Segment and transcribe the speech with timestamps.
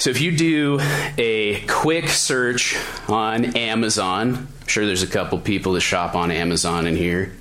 [0.00, 0.80] So if you do
[1.18, 2.74] a quick search
[3.06, 7.32] on Amazon, I'm sure there's a couple people that shop on Amazon in here.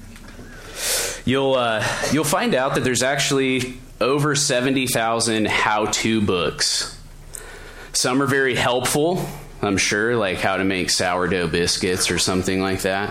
[1.24, 7.00] You'll uh, you'll find out that there's actually over 70,000 how-to books.
[7.94, 9.26] Some are very helpful,
[9.62, 13.10] I'm sure, like how to make sourdough biscuits or something like that.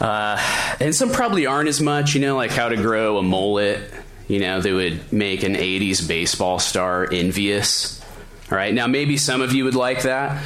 [0.00, 0.42] Uh,
[0.80, 3.92] and some probably aren't as much, you know, like how to grow a mullet,
[4.26, 7.97] you know, that would make an 80s baseball star envious.
[8.50, 10.42] All right, now maybe some of you would like that.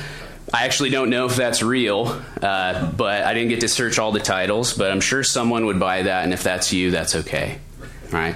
[0.52, 4.12] I actually don't know if that's real, uh, but I didn't get to search all
[4.12, 7.58] the titles, but I'm sure someone would buy that, and if that's you, that's okay.
[8.12, 8.34] All right?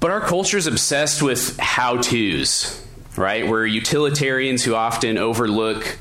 [0.00, 2.84] But our culture is obsessed with how to's,
[3.16, 3.46] right?
[3.46, 5.96] We're utilitarians who often overlook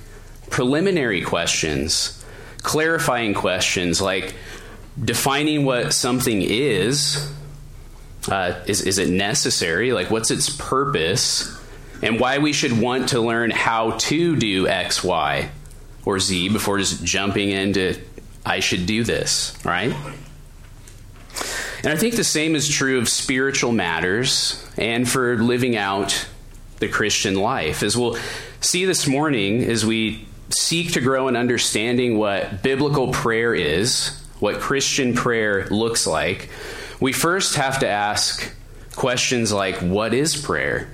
[0.49, 2.23] preliminary questions,
[2.63, 4.33] clarifying questions like
[5.03, 7.31] defining what something is.
[8.27, 9.93] Uh, is, is it necessary?
[9.93, 11.60] Like, what's its purpose?
[12.01, 15.49] And why we should want to learn how to do X, Y,
[16.05, 17.99] or Z before just jumping into,
[18.45, 19.95] I should do this, right?
[21.83, 26.27] And I think the same is true of spiritual matters and for living out
[26.79, 27.83] the Christian life.
[27.83, 28.17] As we'll
[28.59, 34.59] see this morning, as we seek to grow in understanding what biblical prayer is, what
[34.59, 36.49] Christian prayer looks like,
[36.99, 38.53] we first have to ask
[38.95, 40.89] questions like what is prayer?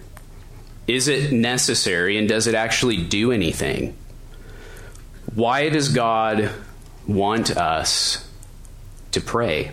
[0.87, 3.95] Is it necessary and does it actually do anything?
[5.35, 6.51] Why does God
[7.05, 8.29] want us
[9.11, 9.71] to pray?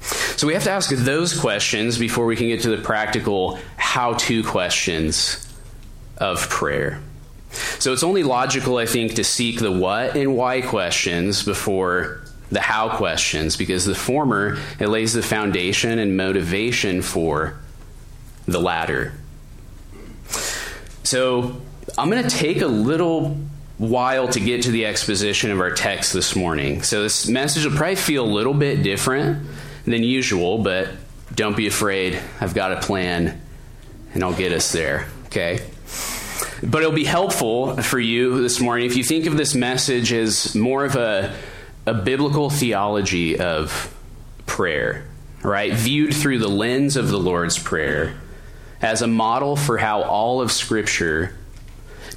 [0.00, 4.14] So we have to ask those questions before we can get to the practical how
[4.14, 5.52] to questions
[6.16, 7.00] of prayer.
[7.50, 12.60] So it's only logical, I think, to seek the what and why questions before the
[12.60, 17.58] how questions, because the former, it lays the foundation and motivation for
[18.46, 19.12] the latter.
[21.08, 21.58] So
[21.96, 23.38] I'm going to take a little
[23.78, 26.82] while to get to the exposition of our text this morning.
[26.82, 29.46] So this message will probably feel a little bit different
[29.86, 30.90] than usual, but
[31.34, 32.20] don't be afraid.
[32.42, 33.40] I've got a plan
[34.12, 35.60] and I'll get us there, okay?
[36.62, 40.54] But it'll be helpful for you this morning if you think of this message as
[40.54, 41.34] more of a,
[41.86, 43.96] a biblical theology of
[44.44, 45.08] prayer,
[45.42, 45.72] right?
[45.72, 48.14] Viewed through the lens of the Lord's Prayer
[48.80, 51.34] as a model for how all of Scripture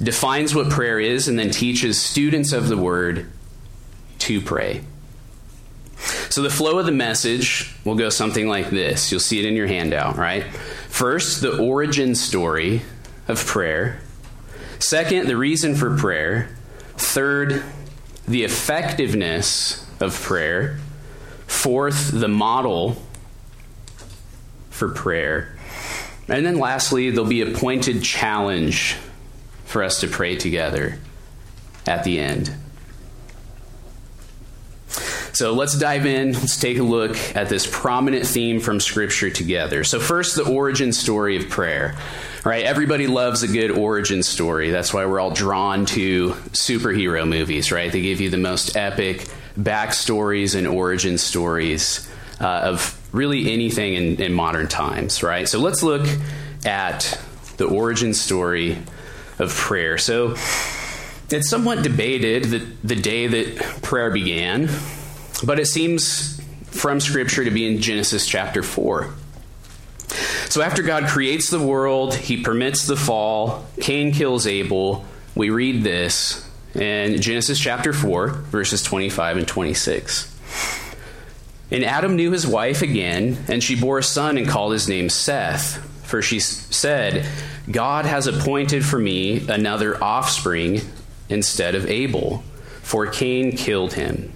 [0.02, 3.26] defines what prayer is and then teaches students of the Word
[4.20, 4.82] to pray.
[6.30, 9.10] So, the flow of the message will go something like this.
[9.12, 10.44] You'll see it in your handout, right?
[10.88, 12.82] First, the origin story
[13.28, 14.00] of prayer.
[14.78, 16.48] Second, the reason for prayer.
[16.96, 17.62] Third,
[18.26, 20.78] the effectiveness of prayer.
[21.46, 22.96] Fourth, the model
[24.70, 25.56] for prayer.
[26.28, 28.96] And then lastly, there'll be a pointed challenge
[29.64, 30.98] for us to pray together
[31.86, 32.54] at the end.
[35.32, 36.32] So let's dive in.
[36.34, 39.82] Let's take a look at this prominent theme from Scripture together.
[39.82, 41.96] So, first, the origin story of prayer.
[42.44, 42.64] Right?
[42.64, 44.70] Everybody loves a good origin story.
[44.70, 47.90] That's why we're all drawn to superhero movies, right?
[47.90, 49.28] They give you the most epic
[49.58, 52.08] backstories and origin stories
[52.40, 55.48] uh, of really anything in, in modern times, right?
[55.48, 56.06] So, let's look
[56.64, 57.20] at
[57.56, 58.78] the origin story
[59.38, 59.98] of prayer.
[59.98, 60.36] So,
[61.30, 64.68] it's somewhat debated that the day that prayer began
[65.44, 69.12] but it seems from Scripture to be in Genesis chapter 4.
[70.48, 75.04] So after God creates the world, he permits the fall, Cain kills Abel.
[75.34, 80.31] We read this in Genesis chapter 4, verses 25 and 26.
[81.72, 85.08] And Adam knew his wife again, and she bore a son and called his name
[85.08, 85.78] Seth.
[86.04, 87.26] For she said,
[87.70, 90.82] God has appointed for me another offspring
[91.30, 92.44] instead of Abel,
[92.82, 94.32] for Cain killed him.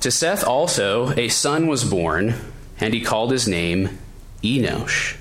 [0.00, 2.34] To Seth also a son was born,
[2.78, 3.98] and he called his name
[4.42, 5.16] Enosh.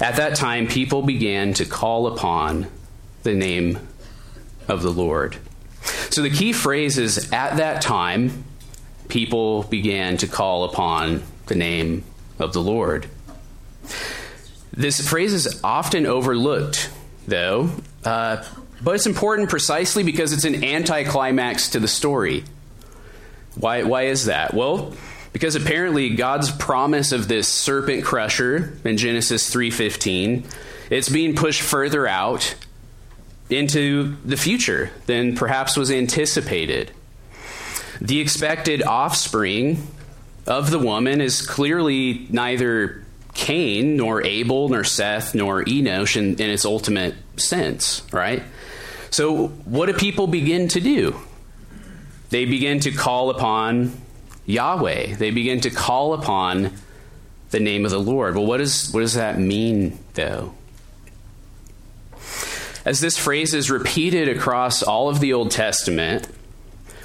[0.00, 2.66] At that time, people began to call upon
[3.22, 3.78] the name
[4.68, 5.38] of the Lord.
[6.10, 8.44] So the key phrase is at that time,
[9.14, 12.02] people began to call upon the name
[12.40, 13.08] of the Lord.
[14.72, 16.90] This phrase is often overlooked,
[17.28, 17.70] though,
[18.04, 18.42] uh,
[18.82, 22.42] but it's important precisely because it's an anticlimax to the story.
[23.54, 24.52] Why, why is that?
[24.52, 24.92] Well,
[25.32, 30.42] because apparently God's promise of this serpent crusher in Genesis 3:15,
[30.90, 32.56] it's being pushed further out
[33.48, 36.90] into the future than perhaps was anticipated.
[38.00, 39.86] The expected offspring
[40.46, 43.04] of the woman is clearly neither
[43.34, 48.42] Cain, nor Abel, nor Seth, nor Enosh in, in its ultimate sense, right?
[49.10, 51.16] So, what do people begin to do?
[52.30, 53.92] They begin to call upon
[54.46, 55.16] Yahweh.
[55.16, 56.72] They begin to call upon
[57.50, 58.34] the name of the Lord.
[58.36, 60.54] Well, what, is, what does that mean, though?
[62.84, 66.28] As this phrase is repeated across all of the Old Testament,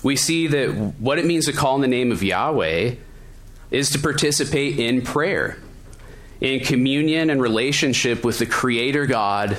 [0.04, 0.70] we see that
[1.00, 2.96] what it means to call in the name of Yahweh
[3.72, 5.58] is to participate in prayer,
[6.42, 9.58] in communion and relationship with the Creator God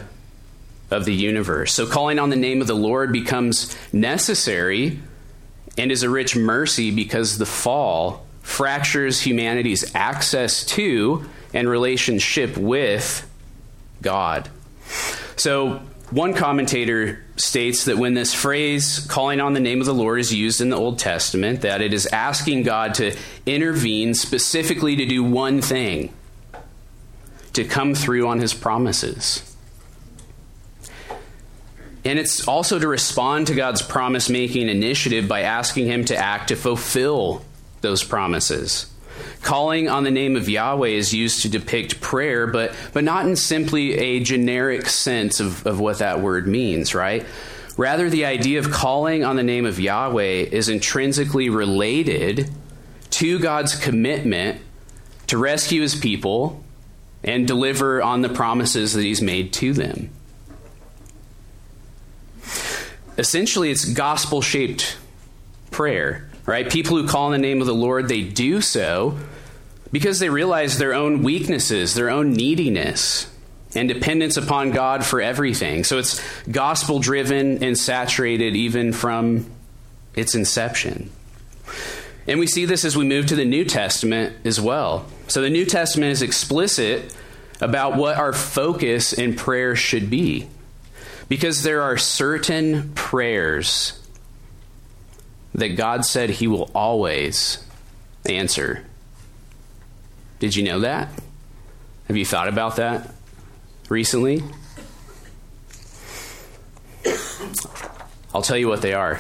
[0.91, 1.73] of the universe.
[1.73, 4.99] So, calling on the name of the Lord becomes necessary
[5.79, 13.29] and is a rich mercy because the fall fractures humanity's access to and relationship with
[14.03, 14.49] God.
[15.37, 20.19] So, one commentator states that when this phrase, calling on the name of the Lord,
[20.19, 23.17] is used in the Old Testament, that it is asking God to
[23.47, 26.13] intervene specifically to do one thing
[27.53, 29.47] to come through on his promises.
[32.05, 36.49] And it's also to respond to God's promise making initiative by asking him to act
[36.49, 37.45] to fulfill
[37.83, 38.90] those promises.
[39.43, 43.37] Calling on the name of Yahweh is used to depict prayer, but, but not in
[43.37, 47.25] simply a generic sense of, of what that word means, right?
[47.77, 52.51] Rather, the idea of calling on the name of Yahweh is intrinsically related
[53.11, 54.61] to God's commitment
[55.29, 56.63] to rescue his people
[57.25, 60.11] and deliver on the promises that he's made to them.
[63.17, 64.97] Essentially, it's gospel shaped
[65.71, 66.69] prayer right?
[66.69, 69.17] People who call on the name of the Lord, they do so
[69.93, 73.33] because they realize their own weaknesses, their own neediness,
[73.77, 75.85] and dependence upon God for everything.
[75.85, 79.49] So it's gospel driven and saturated even from
[80.17, 81.13] its inception.
[82.27, 85.07] And we see this as we move to the New Testament as well.
[85.29, 87.15] So the New Testament is explicit
[87.61, 90.49] about what our focus in prayer should be.
[91.29, 94.00] Because there are certain prayers
[95.61, 97.65] that God said He will always
[98.29, 98.85] answer.
[100.39, 101.09] Did you know that?
[102.09, 103.11] Have you thought about that
[103.89, 104.43] recently?
[108.35, 109.19] I'll tell you what they are.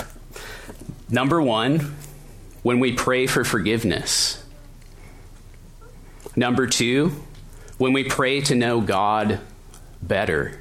[1.09, 1.97] Number one,
[2.63, 4.45] when we pray for forgiveness.
[6.37, 7.13] Number two,
[7.79, 9.41] when we pray to know God
[10.03, 10.61] better.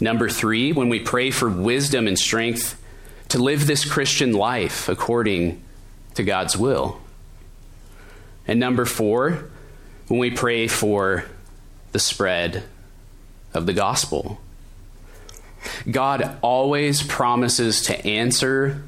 [0.00, 2.77] Number three, when we pray for wisdom and strength
[3.28, 5.62] to live this Christian life according
[6.14, 7.00] to God's will.
[8.46, 9.44] And number four,
[10.08, 11.24] when we pray for
[11.92, 12.64] the spread
[13.54, 14.40] of the gospel.
[15.90, 18.82] God always promises to answer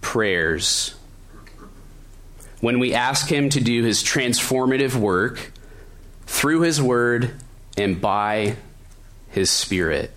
[0.00, 0.94] prayers
[2.60, 5.52] when we ask Him to do His transformative work
[6.26, 7.32] through His Word
[7.76, 8.56] and by
[9.30, 10.10] His Spirit.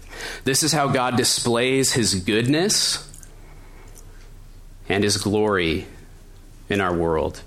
[0.43, 3.08] This is how God displays His goodness
[4.89, 5.85] and his glory
[6.67, 7.41] in our world.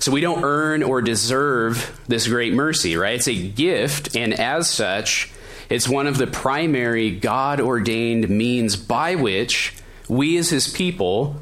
[0.00, 3.14] So we don't earn or deserve this great mercy, right?
[3.14, 5.30] It's a gift, and as such,
[5.68, 9.74] it's one of the primary God ordained means by which
[10.08, 11.36] we as his people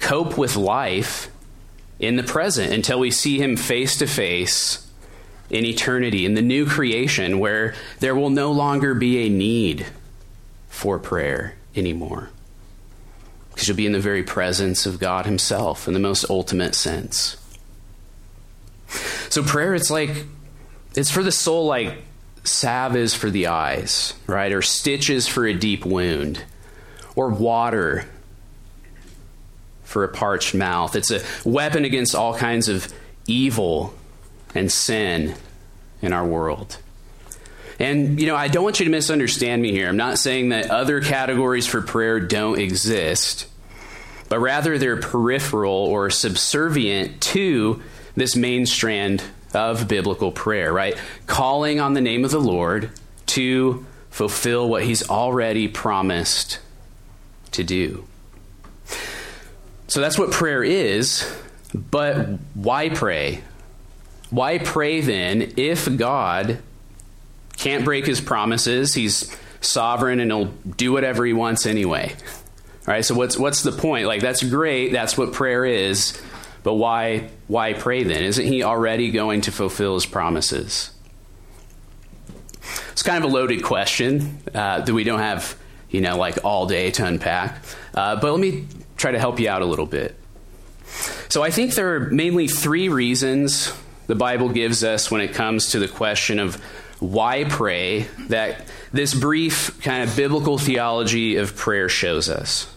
[0.00, 1.30] cope with life
[1.98, 4.86] in the present until we see him face to face
[5.48, 9.86] in eternity, in the new creation, where there will no longer be a need
[10.68, 12.30] for prayer anymore
[13.54, 17.36] because you'll be in the very presence of God Himself in the most ultimate sense.
[19.28, 20.26] So, prayer, it's like,
[20.96, 22.02] it's for the soul like
[22.42, 24.52] salve is for the eyes, right?
[24.52, 26.42] Or stitches for a deep wound,
[27.14, 28.06] or water
[29.84, 30.96] for a parched mouth.
[30.96, 32.92] It's a weapon against all kinds of
[33.26, 33.94] evil
[34.54, 35.36] and sin
[36.02, 36.78] in our world.
[37.78, 39.88] And, you know, I don't want you to misunderstand me here.
[39.88, 43.48] I'm not saying that other categories for prayer don't exist,
[44.28, 47.82] but rather they're peripheral or subservient to
[48.14, 50.96] this main strand of biblical prayer, right?
[51.26, 52.90] Calling on the name of the Lord
[53.26, 56.60] to fulfill what he's already promised
[57.52, 58.04] to do.
[59.88, 61.28] So that's what prayer is,
[61.74, 62.16] but
[62.54, 63.42] why pray?
[64.30, 66.58] Why pray then if God
[67.56, 68.94] can't break his promises.
[68.94, 70.46] He's sovereign and he'll
[70.76, 72.12] do whatever he wants anyway.
[72.12, 73.04] All right?
[73.04, 74.06] So what's what's the point?
[74.06, 74.92] Like that's great.
[74.92, 76.20] That's what prayer is.
[76.62, 78.22] But why why pray then?
[78.22, 80.90] Isn't he already going to fulfill his promises?
[82.92, 85.56] It's kind of a loaded question uh, that we don't have,
[85.90, 87.62] you know, like all day to unpack.
[87.94, 90.16] Uh, but let me try to help you out a little bit.
[91.28, 93.72] So I think there are mainly three reasons
[94.06, 96.62] the Bible gives us when it comes to the question of
[97.12, 102.72] why pray that this brief kind of biblical theology of prayer shows us.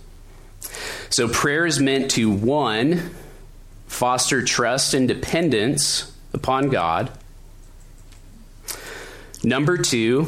[1.10, 3.12] So, prayer is meant to one,
[3.88, 7.12] foster trust and dependence upon God.
[9.43, 10.27] Number two,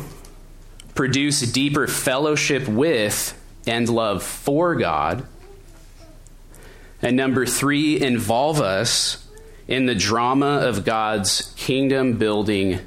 [0.95, 3.35] produce deeper fellowship with
[3.67, 5.25] and love for God.
[7.01, 9.25] And number three, involve us
[9.67, 12.79] in the drama of God's kingdom building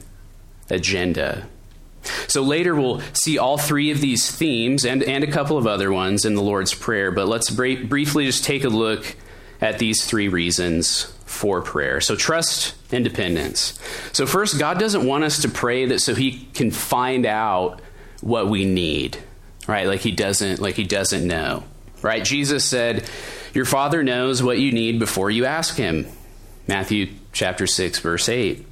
[0.72, 1.46] agenda.
[2.26, 5.92] So later we'll see all three of these themes and, and a couple of other
[5.92, 9.16] ones in the Lord's Prayer, but let's bra- briefly just take a look
[9.60, 12.00] at these three reasons for prayer.
[12.00, 13.78] So trust and dependence.
[14.12, 17.80] So first, God doesn't want us to pray that so he can find out
[18.20, 19.18] what we need.
[19.68, 19.86] Right?
[19.86, 21.62] Like he doesn't like he doesn't know.
[22.02, 22.24] Right?
[22.24, 23.08] Jesus said,
[23.54, 26.06] "Your Father knows what you need before you ask him."
[26.66, 28.66] Matthew chapter 6 verse 8.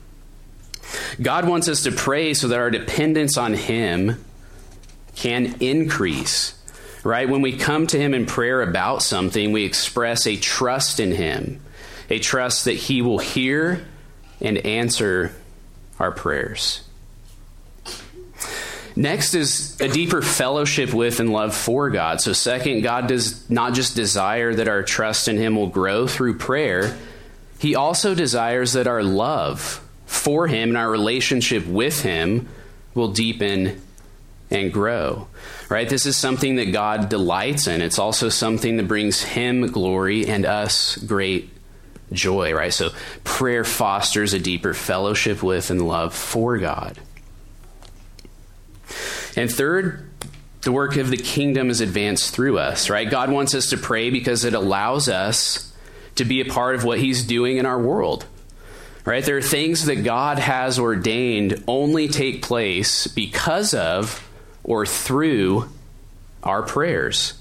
[1.20, 4.24] God wants us to pray so that our dependence on Him
[5.16, 6.56] can increase.
[7.02, 7.28] Right?
[7.28, 11.60] When we come to Him in prayer about something, we express a trust in Him,
[12.10, 13.86] a trust that He will hear
[14.40, 15.34] and answer
[15.98, 16.82] our prayers.
[18.96, 22.20] Next is a deeper fellowship with and love for God.
[22.20, 26.38] So, second, God does not just desire that our trust in Him will grow through
[26.38, 26.98] prayer,
[27.58, 32.48] He also desires that our love for Him and our relationship with Him
[32.94, 33.80] will deepen
[34.50, 35.28] and grow.
[35.68, 35.88] Right?
[35.88, 37.80] This is something that God delights in.
[37.80, 41.48] It's also something that brings Him glory and us great
[42.12, 42.74] joy, right?
[42.74, 42.90] So
[43.22, 46.98] prayer fosters a deeper fellowship with and love for God.
[49.36, 50.10] And third,
[50.62, 53.08] the work of the kingdom is advanced through us, right?
[53.08, 55.72] God wants us to pray because it allows us
[56.16, 58.26] to be a part of what He's doing in our world.
[59.04, 59.24] Right?
[59.24, 64.28] There are things that God has ordained only take place because of
[64.62, 65.68] or through
[66.42, 67.34] our prayers.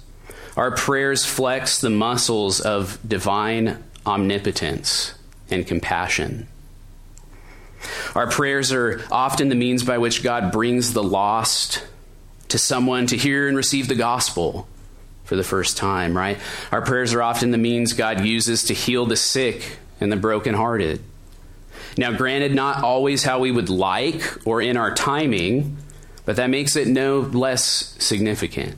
[0.56, 5.14] Our prayers flex the muscles of divine omnipotence
[5.52, 6.48] and compassion.
[8.16, 11.86] Our prayers are often the means by which God brings the lost
[12.50, 14.68] to someone to hear and receive the gospel
[15.24, 16.40] for the first time, right?
[16.72, 21.02] Our prayers are often the means God uses to heal the sick and the brokenhearted.
[22.00, 25.76] Now, granted, not always how we would like or in our timing,
[26.24, 27.62] but that makes it no less
[28.00, 28.78] significant.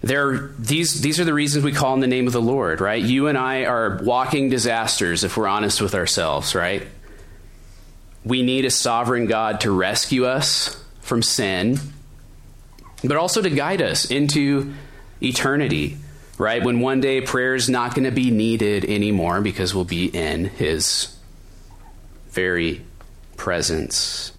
[0.00, 2.80] There are, these, these are the reasons we call in the name of the Lord,
[2.80, 3.00] right?
[3.00, 6.84] You and I are walking disasters if we're honest with ourselves, right?
[8.24, 11.78] We need a sovereign God to rescue us from sin,
[13.04, 14.74] but also to guide us into
[15.22, 15.96] eternity,
[16.38, 16.64] right?
[16.64, 20.46] When one day prayer is not going to be needed anymore because we'll be in
[20.46, 21.16] His
[22.30, 22.84] very
[23.36, 24.32] presence.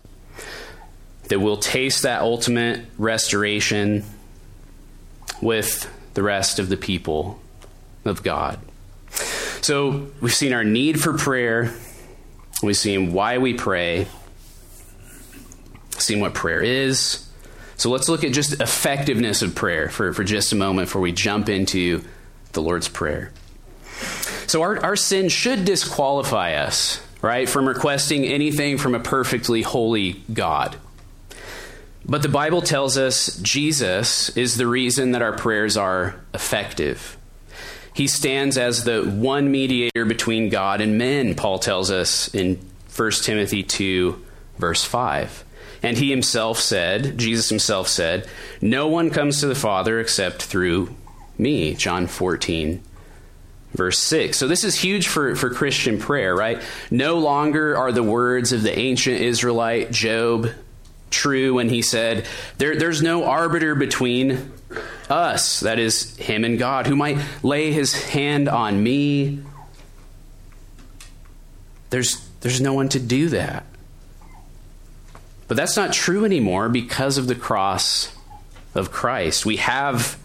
[1.30, 4.04] That we'll taste that ultimate restoration
[5.42, 7.40] with the rest of the people
[8.06, 8.60] of God.
[9.62, 11.74] So we've seen our need for prayer,
[12.64, 14.08] we've seen why we pray,
[15.98, 17.28] seen what prayer is.
[17.78, 21.12] So let's look at just effectiveness of prayer for, for just a moment before we
[21.12, 22.04] jump into
[22.54, 23.32] the Lord's Prayer.
[24.48, 30.24] So our, our sin should disqualify us, right, from requesting anything from a perfectly holy
[30.34, 30.76] God.
[32.06, 37.18] But the Bible tells us Jesus is the reason that our prayers are effective.
[37.94, 42.60] He stands as the one mediator between God and men, Paul tells us in
[42.96, 44.22] 1 Timothy 2,
[44.58, 45.44] verse 5.
[45.84, 48.28] And he himself said, Jesus himself said,
[48.62, 50.96] No one comes to the Father except through
[51.38, 51.74] me.
[51.74, 52.82] John 14,
[53.74, 54.38] verse 6.
[54.38, 56.62] So this is huge for, for Christian prayer, right?
[56.90, 60.50] No longer are the words of the ancient Israelite Job
[61.10, 62.26] true when he said,
[62.58, 64.52] there, There's no arbiter between
[65.10, 69.40] us, that is, him and God, who might lay his hand on me.
[71.90, 73.66] There's, there's no one to do that.
[75.48, 78.16] But that's not true anymore because of the cross
[78.74, 79.46] of Christ.
[79.46, 80.18] We have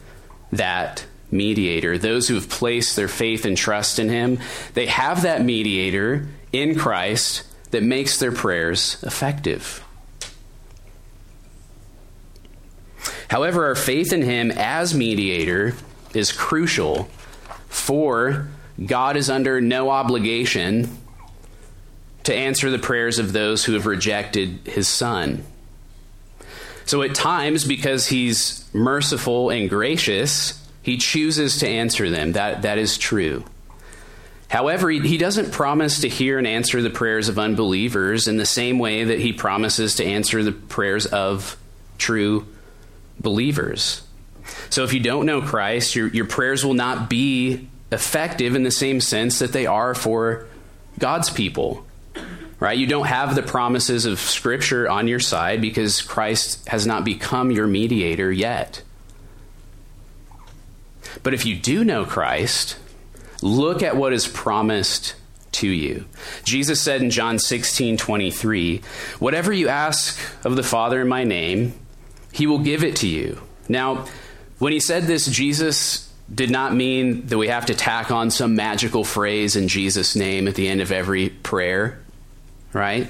[0.52, 1.98] that mediator.
[1.98, 4.38] Those who have placed their faith and trust in him,
[4.74, 9.82] they have that mediator in Christ that makes their prayers effective.
[13.28, 15.74] However, our faith in him as mediator
[16.14, 17.08] is crucial,
[17.68, 18.48] for
[18.84, 20.88] God is under no obligation
[22.24, 25.44] to answer the prayers of those who have rejected his son.
[26.84, 32.34] So at times, because he's merciful and gracious, he chooses to answer them.
[32.34, 33.44] That, that is true.
[34.46, 38.78] However, he, doesn't promise to hear and answer the prayers of unbelievers in the same
[38.78, 41.56] way that he promises to answer the prayers of
[41.98, 42.46] true
[43.18, 44.06] believers.
[44.70, 48.70] So if you don't know Christ, your, your prayers will not be effective in the
[48.70, 50.46] same sense that they are for
[51.00, 51.84] God's people.
[52.60, 52.78] Right?
[52.78, 57.50] You don't have the promises of Scripture on your side because Christ has not become
[57.50, 58.82] your mediator yet.
[61.22, 62.78] But if you do know Christ,
[63.42, 65.14] look at what is promised
[65.52, 66.04] to you.
[66.44, 68.82] Jesus said in John 16 23,
[69.18, 71.74] Whatever you ask of the Father in my name,
[72.32, 73.40] he will give it to you.
[73.68, 74.06] Now,
[74.58, 78.56] when he said this, Jesus did not mean that we have to tack on some
[78.56, 82.00] magical phrase in Jesus' name at the end of every prayer,
[82.72, 83.08] right?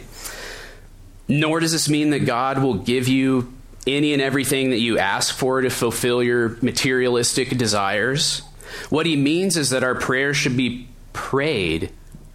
[1.26, 3.52] Nor does this mean that God will give you
[3.86, 8.42] any and everything that you ask for to fulfill your materialistic desires.
[8.90, 11.90] What he means is that our prayers should be prayed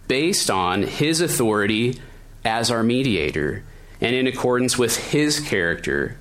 [0.08, 2.00] based on his authority
[2.44, 3.64] as our mediator
[4.00, 6.16] and in accordance with his character,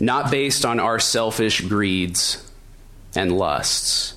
[0.00, 2.48] not based on our selfish greeds
[3.16, 4.14] and lusts.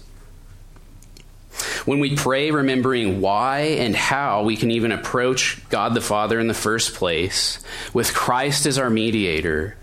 [1.85, 6.47] When we pray, remembering why and how we can even approach God the Father in
[6.47, 7.59] the first place,
[7.93, 9.75] with Christ as our mediator,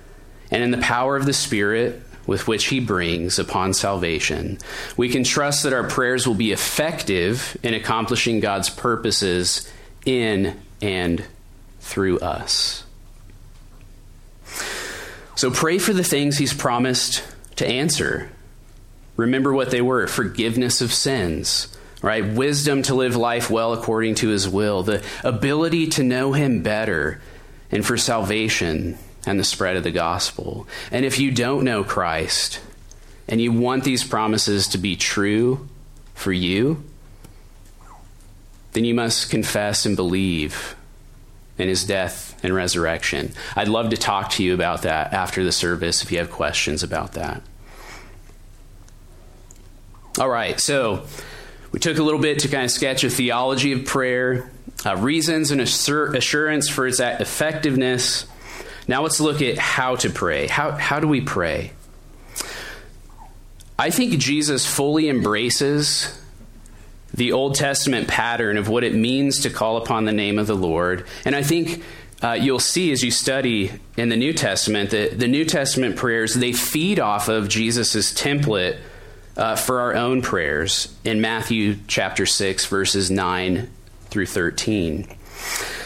[0.50, 4.58] and in the power of the Spirit with which He brings upon salvation,
[4.96, 9.70] we can trust that our prayers will be effective in accomplishing God's purposes
[10.04, 11.24] in and
[11.80, 12.84] through us.
[15.36, 17.22] So pray for the things He's promised
[17.56, 18.30] to answer.
[19.16, 22.24] Remember what they were forgiveness of sins, right?
[22.24, 27.20] Wisdom to live life well according to His will, the ability to know Him better,
[27.70, 30.66] and for salvation and the spread of the gospel.
[30.90, 32.60] And if you don't know Christ
[33.28, 35.68] and you want these promises to be true
[36.14, 36.82] for you,
[38.72, 40.74] then you must confess and believe
[41.58, 43.32] in his death and resurrection.
[43.54, 46.82] I'd love to talk to you about that after the service if you have questions
[46.82, 47.42] about that.
[50.18, 51.04] All right, so
[51.70, 54.50] we took a little bit to kind of sketch a theology of prayer,
[54.86, 58.24] uh, reasons and assur- assurance for its effectiveness
[58.88, 60.46] now let's look at how to pray.
[60.46, 61.72] How, how do we pray?
[63.78, 66.18] I think Jesus fully embraces
[67.14, 70.56] the Old Testament pattern of what it means to call upon the name of the
[70.56, 71.06] Lord.
[71.24, 71.82] And I think
[72.22, 76.34] uh, you'll see as you study in the New Testament that the New Testament prayers,
[76.34, 78.78] they feed off of Jesus' template
[79.36, 83.70] uh, for our own prayers in Matthew chapter 6, verses 9
[84.10, 85.06] through 13.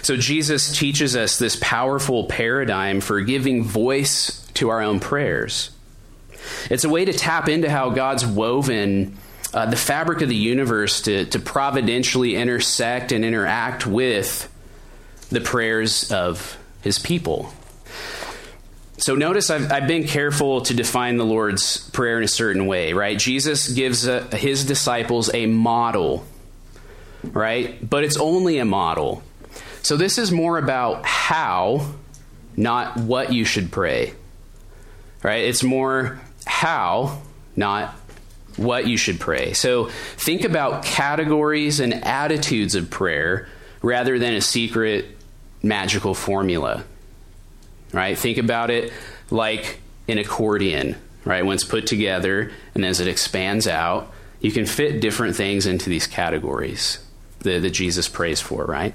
[0.02, 5.70] So Jesus teaches us this powerful paradigm for giving voice to our own prayers.
[6.70, 9.16] It's a way to tap into how God's woven
[9.54, 14.48] uh, the fabric of the universe to, to providentially intersect and interact with
[15.28, 17.52] the prayers of his people.
[18.96, 22.92] So notice I've, I've, been careful to define the Lord's Prayer in a certain way,
[22.92, 23.18] right?
[23.18, 26.24] Jesus gives a, uh, his disciples a model,
[27.24, 27.88] right?
[27.88, 29.22] But it's only a model.
[29.82, 31.92] So this is more about how,
[32.56, 34.14] not what you should pray.
[35.22, 35.44] Right?
[35.44, 37.20] It's more how,
[37.56, 37.94] not
[38.56, 39.52] what you should pray.
[39.52, 43.48] So think about categories and attitudes of prayer
[43.82, 45.06] rather than a secret
[45.62, 46.84] magical formula.
[47.92, 48.16] Right?
[48.16, 48.92] Think about it
[49.30, 51.44] like an accordion, right?
[51.44, 55.88] When it's put together and as it expands out, you can fit different things into
[55.88, 56.98] these categories
[57.40, 58.94] that, that Jesus prays for, right?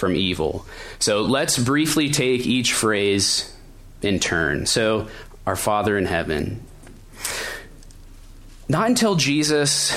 [0.00, 0.66] from evil.
[0.98, 3.54] So let's briefly take each phrase
[4.02, 4.66] in turn.
[4.66, 5.08] So,
[5.46, 6.64] our Father in heaven.
[8.68, 9.96] Not until Jesus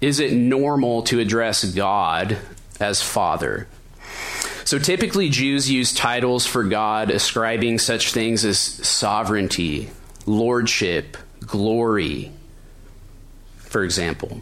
[0.00, 2.36] is it normal to address God
[2.80, 3.68] as Father.
[4.64, 9.90] So typically, Jews use titles for God ascribing such things as sovereignty,
[10.26, 12.32] lordship, glory,
[13.58, 14.40] for example.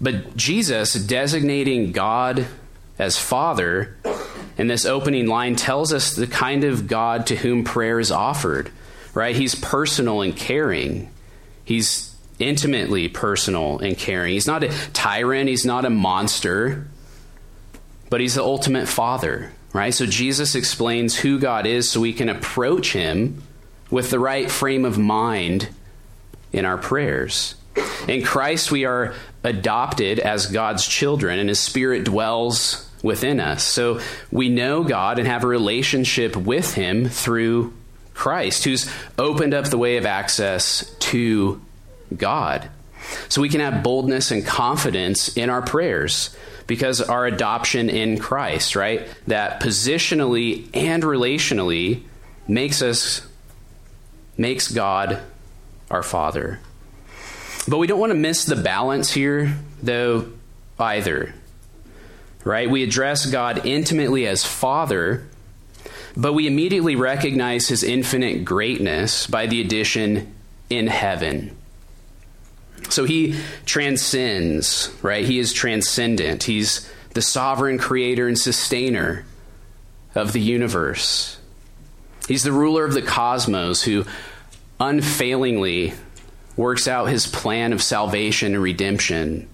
[0.00, 2.46] But Jesus designating God
[3.00, 3.96] as Father,
[4.58, 8.70] in this opening line tells us the kind of God to whom prayer is offered,
[9.14, 9.34] right?
[9.34, 11.10] He's personal and caring.
[11.64, 14.34] He's intimately personal and caring.
[14.34, 16.86] He's not a tyrant, he's not a monster,
[18.10, 19.94] but he's the ultimate father, right?
[19.94, 23.42] So Jesus explains who God is so we can approach him
[23.90, 25.70] with the right frame of mind
[26.52, 27.54] in our prayers.
[28.06, 33.62] In Christ, we are adopted as God's children, and His Spirit dwells within us.
[33.62, 37.72] So we know God and have a relationship with Him through
[38.14, 41.60] Christ, who's opened up the way of access to
[42.16, 42.68] God.
[43.28, 46.36] So we can have boldness and confidence in our prayers
[46.66, 49.08] because our adoption in Christ, right?
[49.26, 52.02] That positionally and relationally
[52.46, 53.26] makes us
[54.36, 55.20] makes God
[55.90, 56.60] our Father.
[57.66, 60.30] But we don't want to miss the balance here, though,
[60.78, 61.34] either.
[62.44, 62.70] Right?
[62.70, 65.26] We address God intimately as Father,
[66.16, 70.34] but we immediately recognize his infinite greatness by the addition
[70.70, 71.56] in heaven.
[72.88, 75.24] So he transcends, right?
[75.24, 76.44] He is transcendent.
[76.44, 79.24] He's the sovereign creator and sustainer
[80.14, 81.38] of the universe.
[82.26, 84.04] He's the ruler of the cosmos who
[84.78, 85.92] unfailingly
[86.56, 89.48] works out his plan of salvation and redemption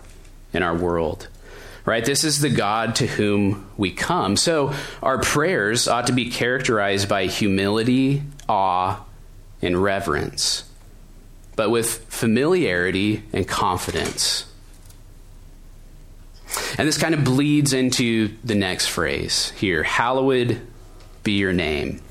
[0.53, 1.29] in our world.
[1.87, 2.05] Right?
[2.05, 4.37] This is the God to whom we come.
[4.37, 9.03] So our prayers ought to be characterized by humility, awe,
[9.63, 10.69] and reverence,
[11.55, 14.53] but with familiarity and confidence.
[16.77, 20.61] And this kind of bleeds into the next phrase here Hallowed
[21.23, 22.03] be your name.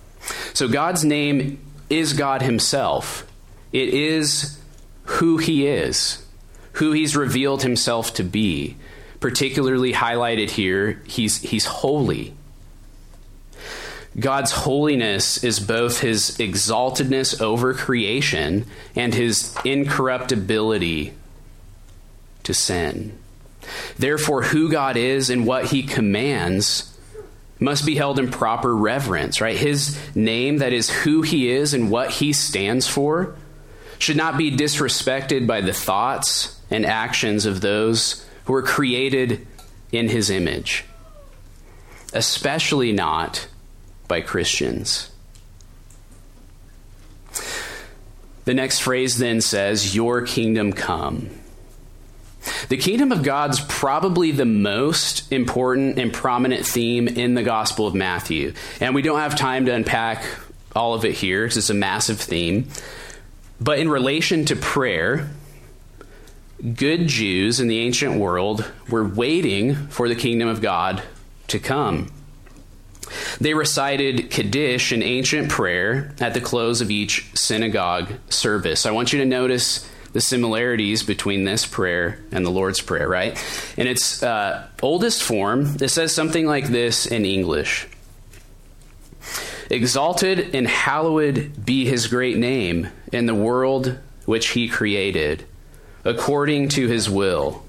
[0.53, 1.59] So God's name
[1.89, 3.27] is God Himself.
[3.75, 4.57] It is
[5.03, 6.25] who he is,
[6.73, 8.77] who he's revealed himself to be.
[9.25, 12.35] Particularly highlighted here, he's, he's holy.
[14.19, 21.15] God's holiness is both his exaltedness over creation and his incorruptibility
[22.43, 23.17] to sin.
[23.97, 26.95] Therefore, who God is and what he commands
[27.59, 29.57] must be held in proper reverence, right?
[29.57, 33.35] His name, that is who he is and what he stands for,
[33.97, 39.45] should not be disrespected by the thoughts and actions of those who were created
[39.91, 40.85] in his image,
[42.13, 43.47] especially not
[44.07, 45.11] by Christians.
[48.45, 51.29] The next phrase then says, Your kingdom come.
[52.69, 57.95] The kingdom of God's probably the most important and prominent theme in the Gospel of
[57.95, 58.53] Matthew.
[58.79, 60.23] And we don't have time to unpack
[60.75, 62.67] all of it here because it's a massive theme.
[63.59, 65.31] But in relation to prayer,
[66.73, 71.03] good Jews in the ancient world were waiting for the kingdom of God
[71.47, 72.11] to come.
[73.39, 78.85] They recited Kaddish, an ancient prayer, at the close of each synagogue service.
[78.85, 83.37] I want you to notice the similarities between this prayer and the Lord's Prayer, right?
[83.77, 87.87] In its uh, oldest form, it says something like this in English
[89.69, 95.43] Exalted and hallowed be his great name in the world which he created,
[96.05, 97.65] according to his will.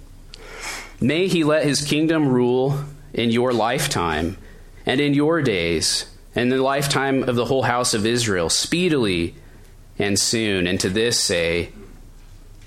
[1.01, 4.37] May he let his kingdom rule in your lifetime
[4.85, 9.35] and in your days and the lifetime of the whole house of Israel, speedily
[9.99, 10.67] and soon.
[10.67, 11.73] And to this say,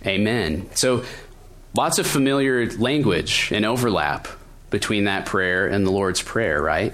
[0.06, 0.70] Amen.
[0.76, 1.04] So,
[1.76, 4.28] lots of familiar language and overlap
[4.70, 6.94] between that prayer and the Lord's Prayer, right?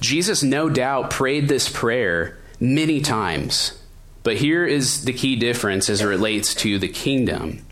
[0.00, 3.80] Jesus, no doubt, prayed this prayer many times.
[4.22, 7.64] But here is the key difference as it relates to the kingdom,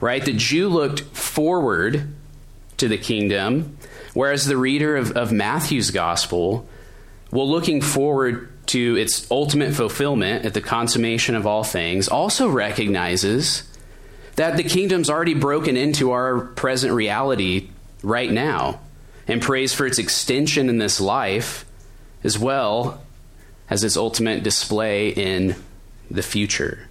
[0.00, 0.24] right?
[0.24, 2.14] The Jew looked forward
[2.78, 3.76] to the kingdom,
[4.14, 6.68] whereas the reader of, of Matthew's gospel,
[7.30, 13.62] well, looking forward to its ultimate fulfillment at the consummation of all things, also recognizes
[14.36, 17.70] that the kingdom's already broken into our present reality
[18.02, 18.80] right now
[19.26, 21.64] and prays for its extension in this life
[22.22, 23.02] as well
[23.70, 25.56] as its ultimate display in
[26.10, 26.88] the future.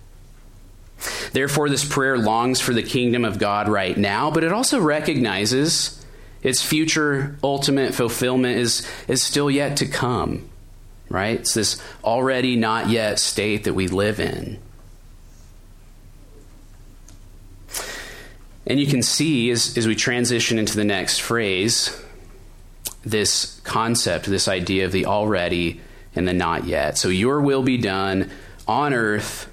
[1.33, 6.05] Therefore, this prayer longs for the kingdom of God right now, but it also recognizes
[6.41, 10.49] its future ultimate fulfillment is, is still yet to come,
[11.09, 11.39] right?
[11.39, 14.59] It's this already not yet state that we live in.
[18.65, 22.03] And you can see as, as we transition into the next phrase
[23.03, 25.79] this concept, this idea of the already
[26.15, 26.97] and the not yet.
[26.97, 28.29] So, your will be done
[28.67, 29.49] on earth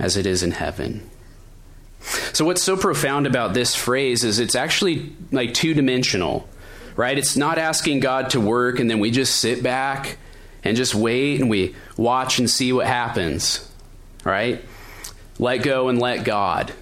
[0.00, 1.08] as it is in heaven.
[2.32, 6.48] So, what's so profound about this phrase is it's actually like two dimensional,
[6.96, 7.16] right?
[7.16, 10.16] It's not asking God to work and then we just sit back
[10.64, 13.70] and just wait and we watch and see what happens,
[14.24, 14.64] right?
[15.38, 16.72] Let go and let God.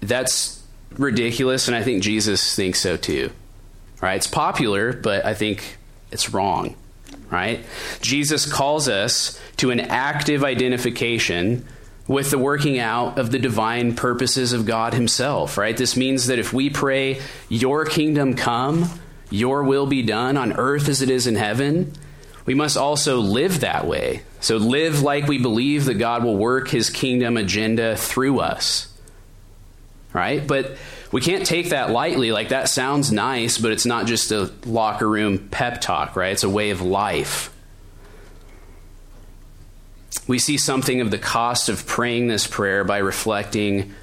[0.00, 0.62] that's
[0.92, 3.30] ridiculous, and I think Jesus thinks so too.
[4.00, 4.14] Right?
[4.14, 5.76] It's popular, but I think
[6.10, 6.76] it's wrong.
[7.30, 7.64] Right?
[8.00, 11.66] Jesus calls us to an active identification
[12.08, 15.76] with the working out of the divine purposes of God Himself, right?
[15.76, 18.88] This means that if we pray, Your kingdom come,
[19.30, 21.92] Your will be done on earth as it is in heaven,
[22.46, 24.22] we must also live that way.
[24.40, 28.88] So live like we believe that God will work His kingdom agenda through us,
[30.14, 30.44] right?
[30.44, 30.78] But
[31.12, 32.32] we can't take that lightly.
[32.32, 36.32] Like, that sounds nice, but it's not just a locker room pep talk, right?
[36.32, 37.54] It's a way of life
[40.26, 43.94] we see something of the cost of praying this prayer by reflecting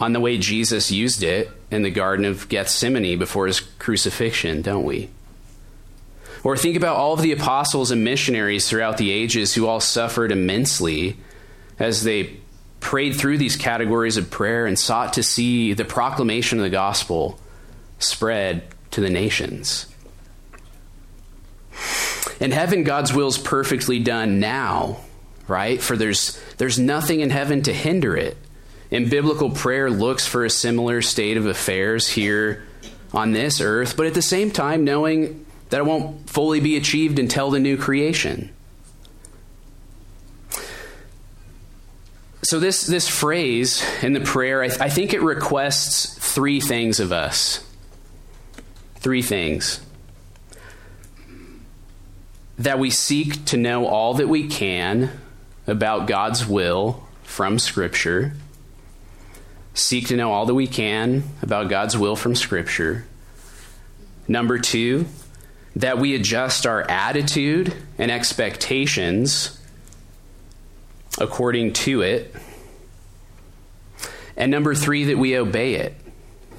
[0.00, 4.84] on the way Jesus used it in the Garden of Gethsemane before his crucifixion, don't
[4.84, 5.10] we?
[6.44, 10.30] Or think about all of the apostles and missionaries throughout the ages who all suffered
[10.30, 11.16] immensely
[11.78, 12.36] as they
[12.80, 17.40] prayed through these categories of prayer and sought to see the proclamation of the gospel
[17.98, 19.86] spread to the nations.
[22.40, 24.98] In heaven, God's will is perfectly done now
[25.48, 25.80] right?
[25.80, 28.36] For there's there's nothing in heaven to hinder it.
[28.90, 32.66] And biblical prayer looks for a similar state of affairs here
[33.12, 37.18] on this earth, but at the same time knowing that it won't fully be achieved
[37.18, 38.50] until the new creation.
[42.42, 47.00] So this this phrase in the prayer, I, th- I think it requests three things
[47.00, 47.64] of us.
[48.96, 49.80] Three things
[52.58, 55.10] that we seek to know all that we can
[55.68, 58.32] about God's will from Scripture.
[59.74, 63.06] Seek to know all that we can about God's will from Scripture.
[64.26, 65.06] Number two,
[65.76, 69.60] that we adjust our attitude and expectations
[71.18, 72.34] according to it.
[74.36, 75.94] And number three, that we obey it.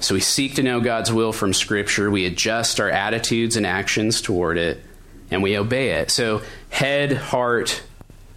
[0.00, 4.22] So we seek to know God's will from Scripture, we adjust our attitudes and actions
[4.22, 4.82] toward it,
[5.30, 6.10] and we obey it.
[6.10, 7.82] So, head, heart,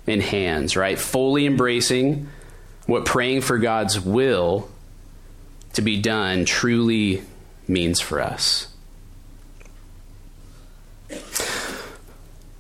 [0.08, 1.00] in hands, right?
[1.00, 2.30] Fully embracing
[2.86, 4.70] what praying for God's will
[5.74, 7.24] to be done truly
[7.68, 8.68] means for us.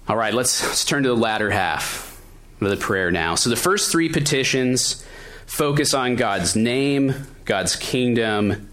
[0.07, 2.21] All right, let's, let's turn to the latter half
[2.59, 3.35] of the prayer now.
[3.35, 5.05] So the first three petitions
[5.45, 7.13] focus on God's name,
[7.45, 8.69] God's kingdom,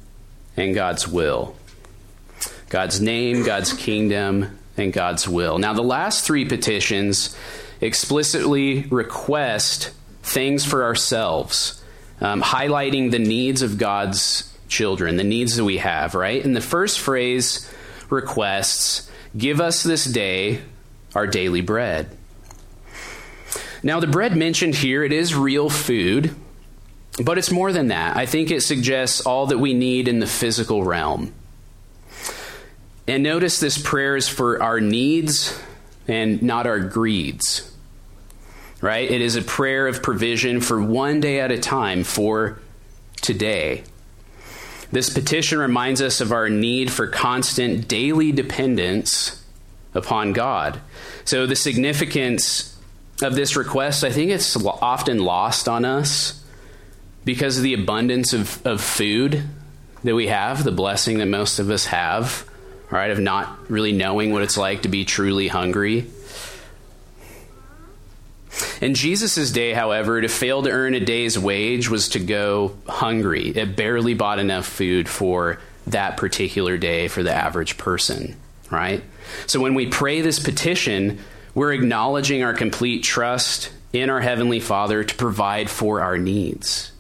[0.57, 1.57] and God's will.
[2.69, 5.59] God's name, God's kingdom, and God's will.
[5.59, 7.37] Now, the last three petitions
[7.81, 9.91] explicitly request
[10.23, 11.83] things for ourselves,
[12.21, 16.45] um, highlighting the needs of God's children, the needs that we have, right?
[16.45, 17.71] And the first phrase
[18.09, 20.61] requests, Give us this day
[21.15, 22.17] our daily bread.
[23.83, 26.35] Now, the bread mentioned here, it is real food,
[27.23, 28.17] but it's more than that.
[28.17, 31.33] I think it suggests all that we need in the physical realm.
[33.07, 35.59] And notice this prayer is for our needs
[36.07, 37.70] and not our greeds
[38.81, 39.11] right?
[39.11, 42.59] It is a prayer of provision for one day at a time for
[43.21, 43.85] today.
[44.93, 49.45] This petition reminds us of our need for constant daily dependence
[49.95, 50.81] upon God.
[51.25, 52.77] So, the significance
[53.23, 56.43] of this request, I think it's often lost on us
[57.25, 59.43] because of the abundance of, of food
[60.03, 62.49] that we have, the blessing that most of us have,
[62.91, 66.07] right, of not really knowing what it's like to be truly hungry.
[68.81, 73.49] In Jesus' day, however, to fail to earn a day's wage was to go hungry.
[73.49, 78.37] It barely bought enough food for that particular day for the average person,
[78.71, 79.03] right?
[79.47, 81.19] So when we pray this petition,
[81.55, 86.93] we're acknowledging our complete trust in our Heavenly Father to provide for our needs.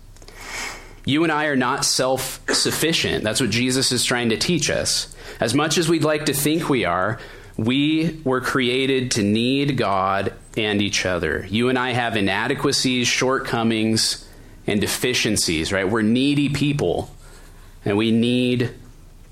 [1.04, 3.24] You and I are not self sufficient.
[3.24, 5.14] That's what Jesus is trying to teach us.
[5.40, 7.18] As much as we'd like to think we are,
[7.56, 11.46] we were created to need God and each other.
[11.48, 14.28] You and I have inadequacies, shortcomings,
[14.66, 15.88] and deficiencies, right?
[15.88, 17.10] We're needy people,
[17.84, 18.70] and we need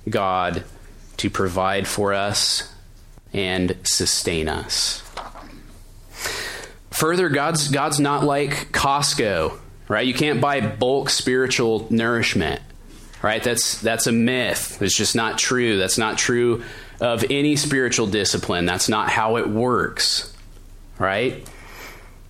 [0.08, 0.64] God
[1.18, 2.72] to provide for us
[3.32, 5.02] and sustain us.
[6.90, 10.06] Further, God's, God's not like Costco, right?
[10.06, 12.60] You can't buy bulk spiritual nourishment,
[13.22, 13.42] right?
[13.42, 14.80] That's, that's a myth.
[14.80, 15.78] It's just not true.
[15.78, 16.64] That's not true
[17.00, 18.66] of any spiritual discipline.
[18.66, 20.34] That's not how it works,
[20.98, 21.48] right?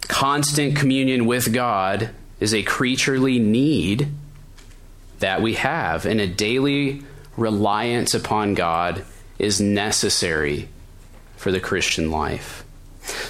[0.02, 4.08] Constant communion with God is a creaturely need
[5.18, 7.02] that we have, and a daily
[7.36, 9.04] reliance upon God
[9.38, 10.68] is necessary
[11.36, 12.64] for the Christian life.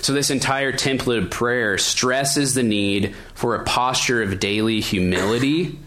[0.00, 5.78] So, this entire template of prayer stresses the need for a posture of daily humility,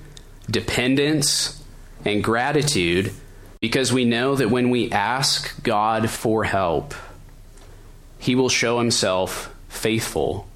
[0.49, 1.61] dependence
[2.05, 3.13] and gratitude
[3.61, 6.95] because we know that when we ask God for help,
[8.21, 10.47] He will show Himself faithful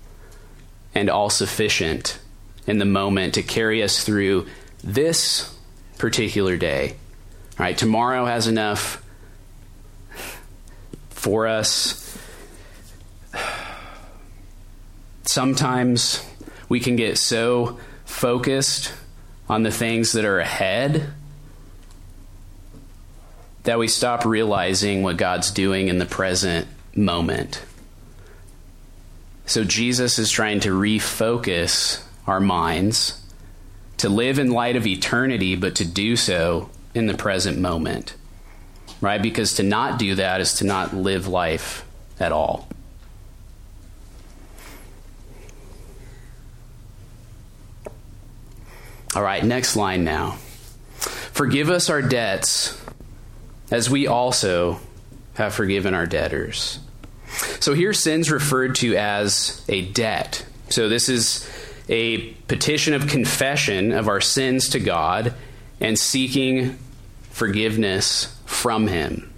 [0.93, 2.19] and all sufficient
[2.67, 4.45] in the moment to carry us through
[4.83, 5.57] this
[5.97, 6.91] particular day.
[7.57, 9.03] All right, tomorrow has enough
[11.09, 12.15] for us.
[15.23, 16.23] Sometimes
[16.69, 18.93] we can get so focused
[19.49, 21.11] on the things that are ahead
[23.63, 27.63] that we stop realizing what God's doing in the present moment.
[29.45, 33.21] So Jesus is trying to refocus our minds
[33.97, 38.15] to live in light of eternity, but to do so in the present moment.
[39.01, 39.21] Right?
[39.21, 41.85] Because to not do that is to not live life
[42.19, 42.67] at all.
[49.15, 50.31] All right, next line now.
[50.97, 52.81] Forgive us our debts
[53.71, 54.79] as we also
[55.35, 56.79] have forgiven our debtors.
[57.59, 60.45] So here, sin's referred to as a debt.
[60.69, 61.49] So this is
[61.89, 65.33] a petition of confession of our sins to God
[65.79, 66.77] and seeking
[67.29, 69.31] forgiveness from Him.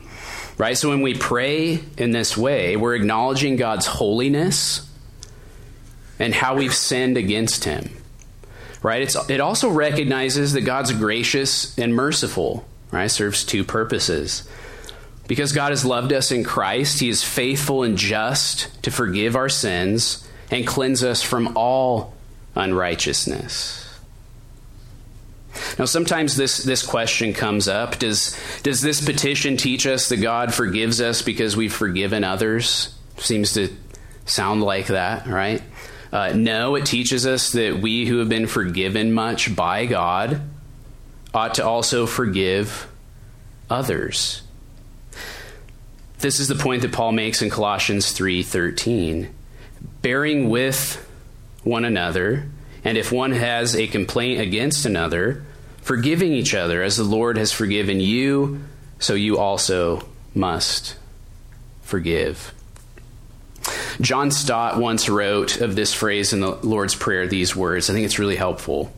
[0.58, 0.78] Right?
[0.78, 4.90] So when we pray in this way, we're acknowledging God's holiness
[6.20, 7.90] and how we've sinned against Him.
[8.82, 9.02] Right?
[9.02, 12.68] It's, it also recognizes that God's gracious and merciful.
[12.92, 13.10] Right?
[13.10, 14.48] Serves two purposes.
[15.28, 19.50] Because God has loved us in Christ, He is faithful and just to forgive our
[19.50, 22.14] sins and cleanse us from all
[22.56, 23.84] unrighteousness.
[25.78, 30.54] Now, sometimes this, this question comes up does, does this petition teach us that God
[30.54, 32.94] forgives us because we've forgiven others?
[33.18, 33.70] Seems to
[34.26, 35.62] sound like that, right?
[36.12, 40.42] Uh, no, it teaches us that we who have been forgiven much by God
[41.34, 42.88] ought to also forgive
[43.70, 44.42] others.
[46.20, 49.30] This is the point that Paul makes in Colossians 3:13.
[50.02, 51.06] Bearing with
[51.64, 52.48] one another,
[52.84, 55.44] and if one has a complaint against another,
[55.82, 58.62] forgiving each other as the Lord has forgiven you,
[59.00, 60.96] so you also must
[61.84, 62.52] forgive.
[64.02, 67.90] John Stott once wrote of this phrase in the Lord's Prayer these words.
[67.90, 68.92] I think it's really helpful.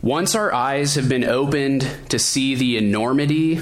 [0.00, 3.60] Once our eyes have been opened to see the enormity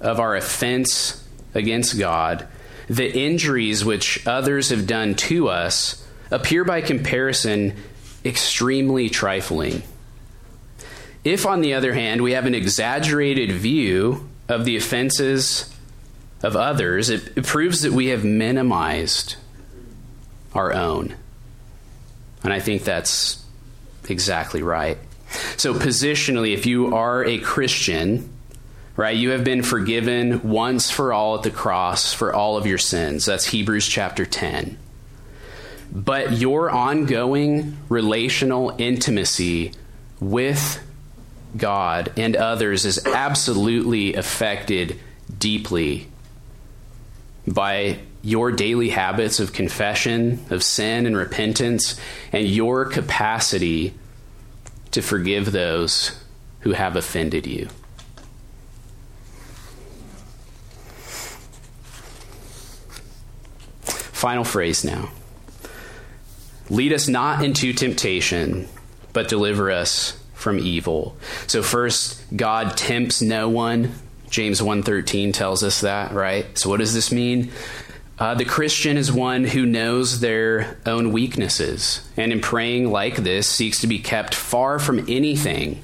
[0.00, 1.23] of our offense
[1.54, 2.46] against God,
[2.88, 7.74] the injuries which others have done to us appear by comparison
[8.24, 9.82] extremely trifling.
[11.22, 15.74] If, on the other hand, we have an exaggerated view of the offenses
[16.42, 19.36] of others, it, it proves that we have minimized
[20.54, 21.14] our own.
[22.42, 23.42] And I think that's
[24.08, 24.98] exactly right.
[25.56, 28.30] So, positionally, if you are a Christian,
[28.96, 32.78] right, you have been forgiven once for all at the cross for all of your
[32.78, 33.26] sins.
[33.26, 34.78] That's Hebrews chapter 10
[35.94, 39.72] but your ongoing relational intimacy
[40.18, 40.82] with
[41.56, 44.98] God and others is absolutely affected
[45.38, 46.08] deeply
[47.46, 52.00] by your daily habits of confession, of sin and repentance,
[52.32, 53.94] and your capacity
[54.90, 56.18] to forgive those
[56.60, 57.68] who have offended you.
[64.24, 65.10] Final phrase now.
[66.70, 68.66] Lead us not into temptation,
[69.12, 71.14] but deliver us from evil.
[71.46, 73.92] So first, God tempts no one.
[74.30, 76.46] James 1:13 tells us that, right?
[76.58, 77.50] So what does this mean?
[78.18, 83.46] Uh, the Christian is one who knows their own weaknesses, and in praying like this,
[83.46, 85.82] seeks to be kept far from anything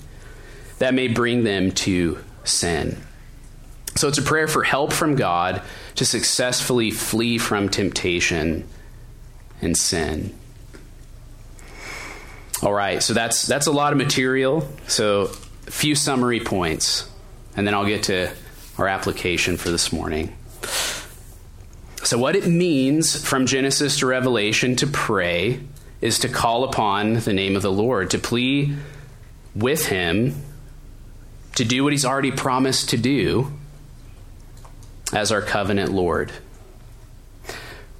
[0.79, 2.96] that may bring them to sin.
[3.96, 5.61] So it's a prayer for help from God
[5.96, 8.66] to successfully flee from temptation
[9.61, 10.35] and sin.
[12.62, 14.69] All right, so that's that's a lot of material.
[14.87, 15.31] So
[15.67, 17.08] a few summary points,
[17.56, 18.31] and then I'll get to
[18.77, 20.37] our application for this morning.
[22.02, 25.60] So what it means from Genesis to Revelation to pray
[26.00, 28.77] is to call upon the name of the Lord, to plead
[29.54, 30.35] with him
[31.54, 33.52] to do what he's already promised to do
[35.13, 36.33] as our covenant Lord.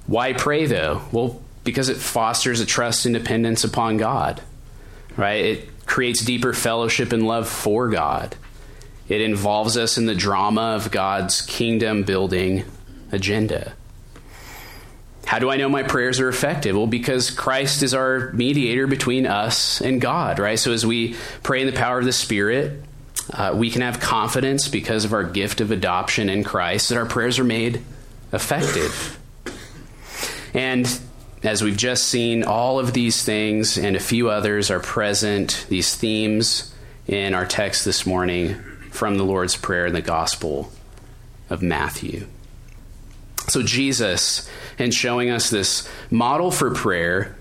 [0.07, 1.01] Why pray though?
[1.11, 4.41] Well, because it fosters a trust and dependence upon God
[5.17, 5.45] right?
[5.45, 8.35] It creates deeper fellowship and love for God.
[9.07, 12.63] It involves us in the drama of God's kingdom building
[13.11, 13.73] agenda.
[15.25, 16.75] How do I know my prayers are effective?
[16.75, 20.57] Well, because Christ is our mediator between us and God, right?
[20.59, 22.81] So as we pray in the power of the Spirit,
[23.29, 27.05] uh, we can have confidence because of our gift of adoption in Christ that our
[27.05, 27.81] prayers are made
[28.33, 29.19] effective.
[30.53, 30.99] And
[31.43, 35.95] as we've just seen, all of these things and a few others are present, these
[35.95, 36.73] themes
[37.07, 38.55] in our text this morning
[38.91, 40.71] from the Lord's Prayer in the Gospel
[41.49, 42.27] of Matthew.
[43.47, 47.35] So, Jesus, in showing us this model for prayer,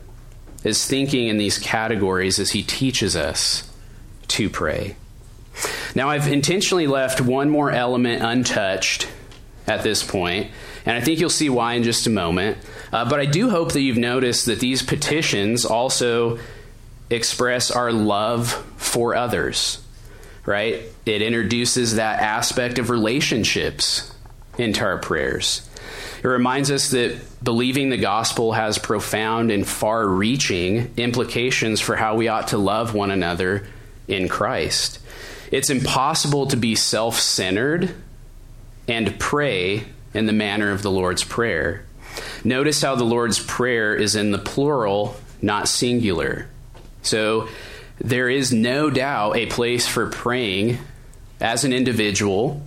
[0.65, 3.71] is thinking in these categories as he teaches us
[4.29, 4.97] to pray.
[5.95, 9.09] Now, I've intentionally left one more element untouched
[9.67, 10.51] at this point,
[10.87, 12.59] and I think you'll see why in just a moment.
[12.93, 16.39] Uh, but I do hope that you've noticed that these petitions also
[17.11, 19.83] express our love for others,
[20.47, 20.83] right?
[21.07, 24.15] It introduces that aspect of relationships
[24.59, 25.69] into our prayers.
[26.23, 32.17] It reminds us that believing the gospel has profound and far reaching implications for how
[32.17, 33.67] we ought to love one another
[34.07, 34.99] in Christ.
[35.51, 37.95] It's impossible to be self centered
[38.87, 39.85] and pray
[40.15, 41.85] in the manner of the Lord's Prayer.
[42.45, 46.49] Notice how the Lord's Prayer is in the plural, not singular.
[47.03, 47.49] So
[47.99, 50.79] there is no doubt a place for praying
[51.41, 52.63] as an individual,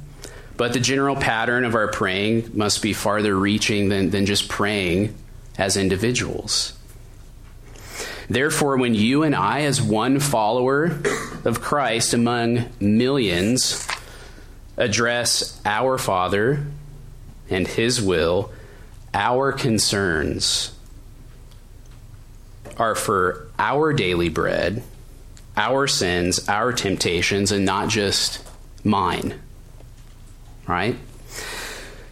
[0.58, 5.16] but the general pattern of our praying must be farther reaching than, than just praying
[5.58, 6.74] as individuals.
[8.30, 11.00] Therefore, when you and I, as one follower
[11.44, 13.88] of Christ among millions,
[14.78, 16.66] address our Father
[17.50, 18.52] and His will,
[19.14, 20.74] our concerns
[22.78, 24.84] are for our daily bread,
[25.56, 28.44] our sins, our temptations, and not just
[28.84, 29.40] mine.
[30.68, 30.96] Right?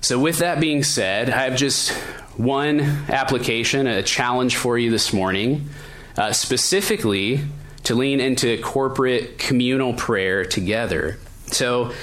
[0.01, 1.91] So, with that being said, I have just
[2.37, 5.69] one application, a challenge for you this morning,
[6.17, 7.41] uh, specifically
[7.83, 11.17] to lean into corporate communal prayer together.
[11.47, 11.93] So,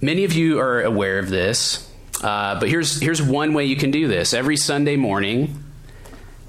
[0.00, 1.90] many of you are aware of this,
[2.22, 4.32] uh, but here's here's one way you can do this.
[4.32, 5.62] Every Sunday morning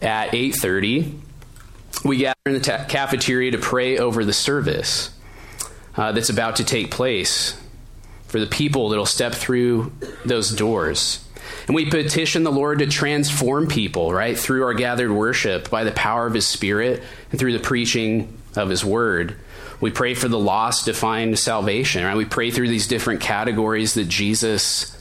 [0.01, 1.19] at 8:30,
[2.05, 5.09] we gather in the ta- cafeteria to pray over the service
[5.95, 7.59] uh, that's about to take place
[8.27, 9.91] for the people that'll step through
[10.25, 11.26] those doors.
[11.67, 15.91] And we petition the Lord to transform people, right, through our gathered worship by the
[15.91, 19.35] power of His Spirit and through the preaching of His Word.
[19.79, 22.17] We pray for the lost to find salvation, right?
[22.17, 24.97] We pray through these different categories that Jesus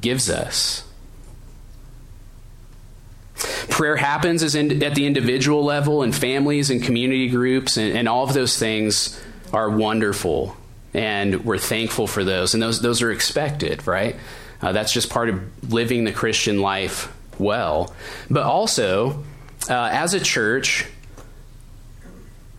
[0.00, 0.84] gives us.
[3.68, 8.08] Prayer happens as in, at the individual level and families and community groups, and, and
[8.08, 9.18] all of those things
[9.52, 10.56] are wonderful,
[10.92, 14.16] and we're thankful for those, and those those are expected, right?
[14.62, 17.94] Uh, that's just part of living the Christian life well.
[18.30, 19.24] But also,
[19.68, 20.86] uh, as a church,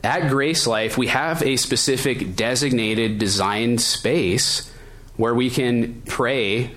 [0.04, 4.72] at Grace Life, we have a specific designated designed space
[5.16, 6.72] where we can pray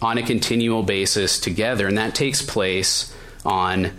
[0.00, 3.14] on a continual basis together, and that takes place
[3.44, 3.92] on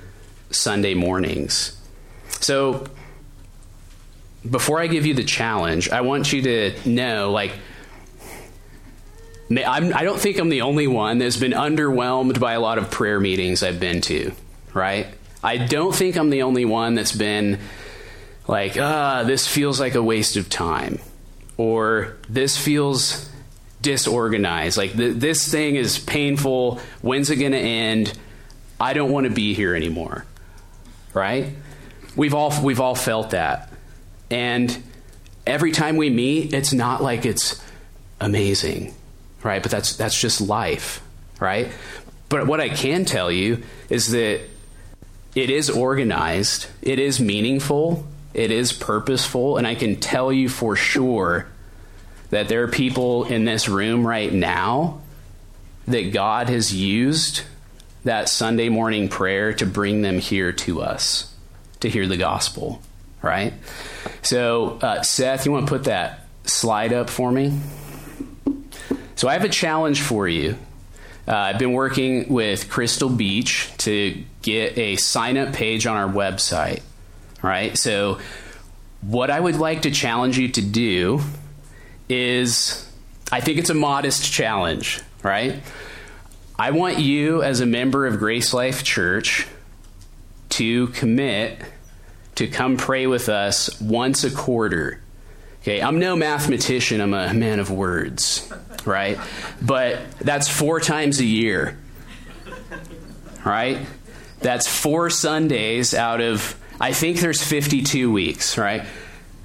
[0.49, 1.77] Sunday mornings.
[2.39, 2.85] So,
[4.49, 7.51] before I give you the challenge, I want you to know like,
[9.57, 12.77] I'm, I do not think I'm the only one that's been underwhelmed by a lot
[12.77, 14.31] of prayer meetings I've been to,
[14.73, 15.07] right?
[15.43, 17.59] I don't think I'm the only one that's been
[18.47, 20.99] like, ah, this feels like a waste of time,
[21.57, 23.29] or this feels
[23.81, 24.77] disorganized.
[24.77, 26.79] Like, th- this thing is painful.
[27.01, 28.17] When's it going to end?
[28.79, 30.25] I don't want to be here anymore.
[31.13, 31.49] Right?
[32.15, 33.71] We've all, we've all felt that.
[34.29, 34.81] And
[35.45, 37.61] every time we meet, it's not like it's
[38.19, 38.93] amazing.
[39.43, 39.61] Right?
[39.61, 41.01] But that's, that's just life.
[41.39, 41.71] Right?
[42.29, 44.41] But what I can tell you is that
[45.35, 50.75] it is organized, it is meaningful, it is purposeful, and I can tell you for
[50.75, 51.47] sure
[52.29, 55.01] that there are people in this room right now
[55.87, 57.41] that God has used
[58.03, 61.33] that Sunday morning prayer to bring them here to us
[61.81, 62.81] to hear the gospel,
[63.21, 63.53] right?
[64.21, 67.59] So, uh, Seth, you want to put that slide up for me?
[69.21, 70.57] So, I have a challenge for you.
[71.27, 76.09] Uh, I've been working with Crystal Beach to get a sign up page on our
[76.09, 76.81] website,
[77.43, 77.77] right?
[77.77, 78.17] So,
[79.01, 81.21] what I would like to challenge you to do
[82.09, 82.91] is
[83.31, 85.61] I think it's a modest challenge, right?
[86.57, 89.45] I want you, as a member of Grace Life Church,
[90.49, 91.61] to commit
[92.33, 94.99] to come pray with us once a quarter.
[95.61, 98.51] Okay, I'm no mathematician, I'm a man of words,
[98.83, 99.19] right?
[99.61, 101.77] But that's four times a year,
[103.45, 103.77] right?
[104.39, 108.83] That's four Sundays out of, I think there's 52 weeks, right?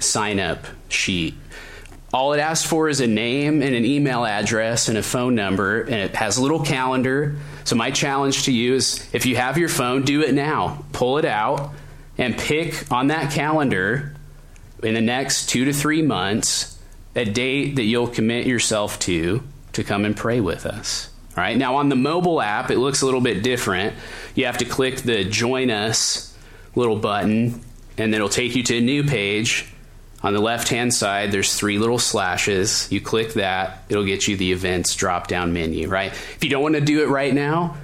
[0.00, 1.34] sign up sheet.
[2.12, 5.82] All it asks for is a name and an email address and a phone number,
[5.82, 7.36] and it has a little calendar.
[7.64, 10.84] So, my challenge to you is if you have your phone, do it now.
[10.92, 11.72] Pull it out
[12.16, 14.14] and pick on that calendar
[14.82, 16.78] in the next two to three months
[17.14, 19.42] a date that you'll commit yourself to
[19.72, 21.10] to come and pray with us.
[21.36, 21.56] All right.
[21.56, 23.94] Now, on the mobile app, it looks a little bit different.
[24.34, 26.34] You have to click the Join Us
[26.74, 27.60] little button,
[27.98, 29.66] and it'll take you to a new page
[30.22, 32.90] on the left hand side, there's three little slashes.
[32.90, 36.10] You click that, it'll get you the events drop down menu, right?
[36.10, 37.76] If you don't want to do it right now,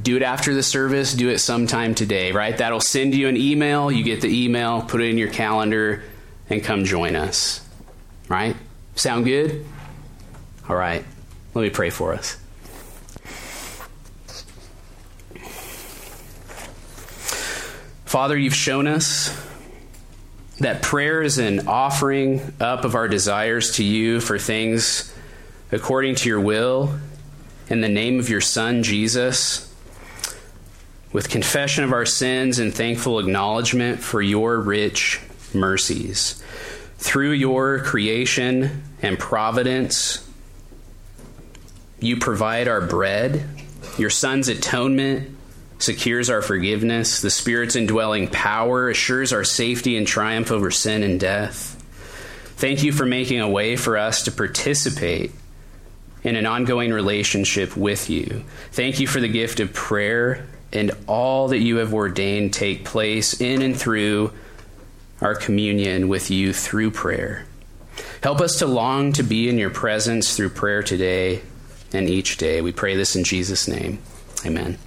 [0.00, 2.56] do it after the service, do it sometime today, right?
[2.56, 3.90] That'll send you an email.
[3.90, 6.02] You get the email, put it in your calendar,
[6.50, 7.66] and come join us,
[8.28, 8.56] right?
[8.94, 9.64] Sound good?
[10.68, 11.04] All right,
[11.54, 12.36] let me pray for us.
[18.04, 19.30] Father, you've shown us
[20.60, 25.12] that prayer is an offering up of our desires to you for things
[25.72, 26.98] according to your will
[27.68, 29.72] in the name of your Son, Jesus,
[31.12, 35.20] with confession of our sins and thankful acknowledgement for your rich
[35.54, 36.42] mercies.
[36.98, 40.28] Through your creation and providence,
[42.00, 43.44] you provide our bread.
[43.96, 45.36] Your Son's atonement
[45.82, 47.20] secures our forgiveness.
[47.20, 51.76] The Spirit's indwelling power assures our safety and triumph over sin and death.
[52.56, 55.32] Thank you for making a way for us to participate
[56.22, 58.44] in an ongoing relationship with you.
[58.72, 63.40] Thank you for the gift of prayer and all that you have ordained take place
[63.40, 64.32] in and through
[65.20, 67.46] our communion with you through prayer.
[68.22, 71.40] Help us to long to be in your presence through prayer today
[71.92, 72.60] and each day.
[72.60, 73.98] We pray this in Jesus' name.
[74.44, 74.78] Amen.